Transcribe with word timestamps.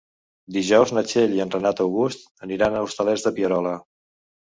Dijous 0.53 0.93
na 0.97 1.03
Txell 1.09 1.35
i 1.35 1.43
en 1.45 1.53
Renat 1.55 1.81
August 1.85 2.25
aniran 2.47 2.79
als 2.79 2.87
Hostalets 2.87 3.27
de 3.27 3.33
Pierola. 3.37 3.75